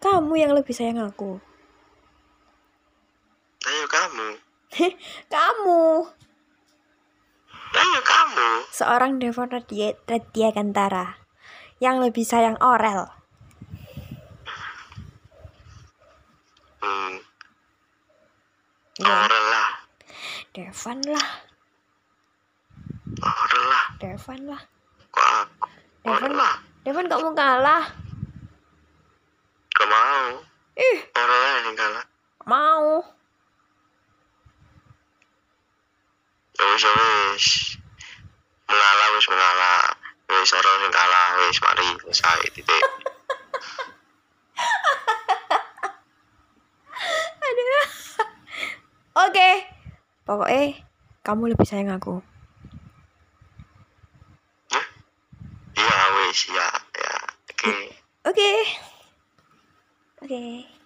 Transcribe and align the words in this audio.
Kamu 0.00 0.32
yang 0.34 0.56
lebih 0.56 0.72
sayang 0.72 0.96
aku. 0.98 1.36
Ayo 3.60 3.84
kamu. 3.86 4.28
Kamu. 5.28 5.82
Ayo 7.70 8.00
kamu. 8.02 8.48
Seorang 8.72 9.20
Devon 9.20 9.52
Radia, 9.52 9.92
Radia 10.08 10.48
Gantara 10.50 11.20
yang 11.78 12.00
lebih 12.00 12.24
sayang 12.24 12.56
Orel. 12.58 13.12
Hmm. 16.80 17.20
Ya, 18.96 19.12
Orang 19.28 19.46
lah. 19.48 19.70
Devon 20.50 20.98
lah, 21.06 21.28
Orang 23.20 23.64
lah. 23.68 23.84
Devon 24.00 24.40
lah. 24.48 24.62
Kok 25.12 25.28
aku? 25.44 25.68
Devon, 26.02 26.10
Orang 26.16 26.34
lah. 26.34 26.54
Devon 26.82 27.06
kamu 27.06 27.28
kalah. 27.32 27.84
Gak 29.70 29.88
mau. 29.88 30.26
Ih, 30.74 30.98
Orang 31.14 31.38
lah 31.38 31.52
yang 31.62 31.76
kalah. 31.76 32.04
mau. 32.44 32.88
Ya 36.60 36.66
wis 36.80 36.88
wis. 36.88 37.76
Mengalah 38.68 39.08
wis 39.12 39.26
mengalah. 39.28 39.92
Wis 40.30 40.52
orang 40.56 40.80
yang 40.80 40.92
kalah 40.94 41.36
wis 41.44 41.60
mari 41.60 41.84
ae 42.08 42.48
titik. 42.56 42.80
Aduh. 47.44 47.88
Oke. 49.28 49.50
Pokoknya 50.24 50.80
kamu 51.20 51.52
lebih 51.52 51.66
sayang 51.68 51.92
aku. 51.92 52.24
Iya 55.76 56.00
wis 56.16 56.40
ya 56.48 56.68
ya. 56.96 57.14
Oke. 57.52 57.92
Oke. 58.24 58.52
Oke. 60.24 60.79